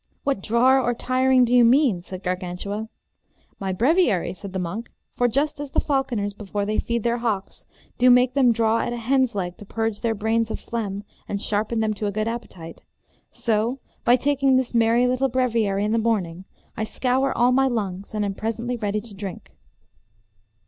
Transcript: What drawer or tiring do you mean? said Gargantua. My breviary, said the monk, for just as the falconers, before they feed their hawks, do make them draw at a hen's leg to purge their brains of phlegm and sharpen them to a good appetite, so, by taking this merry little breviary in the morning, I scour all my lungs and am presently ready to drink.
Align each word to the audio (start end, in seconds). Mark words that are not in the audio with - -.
What 0.23 0.41
drawer 0.41 0.81
or 0.81 0.95
tiring 0.95 1.45
do 1.45 1.53
you 1.53 1.63
mean? 1.63 2.01
said 2.01 2.23
Gargantua. 2.23 2.89
My 3.59 3.71
breviary, 3.71 4.33
said 4.33 4.51
the 4.51 4.57
monk, 4.57 4.89
for 5.11 5.27
just 5.27 5.59
as 5.59 5.69
the 5.69 5.79
falconers, 5.79 6.33
before 6.33 6.65
they 6.65 6.79
feed 6.79 7.03
their 7.03 7.19
hawks, 7.19 7.67
do 7.99 8.09
make 8.09 8.33
them 8.33 8.51
draw 8.51 8.79
at 8.79 8.93
a 8.93 8.97
hen's 8.97 9.35
leg 9.35 9.57
to 9.57 9.63
purge 9.67 10.01
their 10.01 10.15
brains 10.15 10.49
of 10.49 10.59
phlegm 10.59 11.03
and 11.29 11.39
sharpen 11.39 11.81
them 11.81 11.93
to 11.93 12.07
a 12.07 12.11
good 12.11 12.27
appetite, 12.27 12.81
so, 13.29 13.79
by 14.03 14.15
taking 14.15 14.57
this 14.57 14.73
merry 14.73 15.05
little 15.05 15.29
breviary 15.29 15.85
in 15.85 15.91
the 15.91 15.99
morning, 15.99 16.45
I 16.75 16.83
scour 16.83 17.31
all 17.37 17.51
my 17.51 17.67
lungs 17.67 18.15
and 18.15 18.25
am 18.25 18.33
presently 18.33 18.77
ready 18.77 19.01
to 19.01 19.13
drink. 19.13 19.55